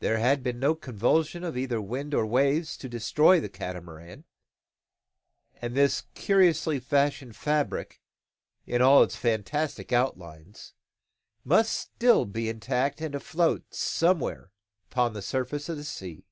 There 0.00 0.18
had 0.18 0.42
been 0.42 0.58
no 0.60 0.74
convulsion, 0.74 1.44
either 1.56 1.78
of 1.78 1.84
winds 1.84 2.14
or 2.14 2.26
waves, 2.26 2.76
to 2.76 2.90
destroy 2.90 3.40
the 3.40 3.48
Catamaran; 3.48 4.24
and 5.62 5.74
this 5.74 6.02
curiously 6.12 6.78
fashioned 6.78 7.36
fabric, 7.36 8.02
in 8.66 8.82
all 8.82 9.02
its 9.02 9.16
fantastic 9.16 9.90
outlines, 9.90 10.74
must 11.42 11.72
still 11.72 12.26
be 12.26 12.50
intact 12.50 13.00
and 13.00 13.14
afloat 13.14 13.72
somewhere 13.72 14.52
upon 14.90 15.14
the 15.14 15.22
surface 15.22 15.70
of 15.70 15.78
the 15.78 15.84
sea. 15.84 16.26